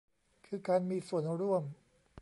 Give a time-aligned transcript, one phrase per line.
[0.47, 1.63] คือการมีส่วนร่วม